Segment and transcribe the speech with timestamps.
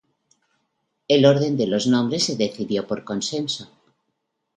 [1.07, 3.69] El orden de los nombres se decidió por consenso.